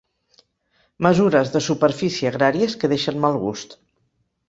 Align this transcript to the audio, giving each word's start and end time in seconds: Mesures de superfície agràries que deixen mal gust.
Mesures 1.09 1.53
de 1.57 1.63
superfície 1.67 2.33
agràries 2.33 2.77
que 2.85 2.93
deixen 2.97 3.25
mal 3.27 3.43
gust. 3.49 3.81